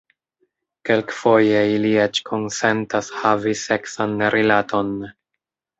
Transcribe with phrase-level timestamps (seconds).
[0.89, 4.95] Kelkfoje ili eĉ konsentas havi seksan rilaton.